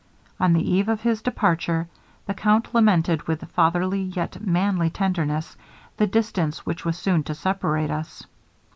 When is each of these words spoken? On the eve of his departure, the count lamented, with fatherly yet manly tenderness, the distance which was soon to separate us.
On 0.39 0.53
the 0.53 0.67
eve 0.67 0.89
of 0.89 1.01
his 1.01 1.21
departure, 1.21 1.87
the 2.25 2.33
count 2.33 2.73
lamented, 2.73 3.27
with 3.27 3.47
fatherly 3.51 4.01
yet 4.01 4.41
manly 4.43 4.89
tenderness, 4.89 5.55
the 5.97 6.07
distance 6.07 6.65
which 6.65 6.83
was 6.83 6.97
soon 6.97 7.21
to 7.25 7.35
separate 7.35 7.91
us. 7.91 8.25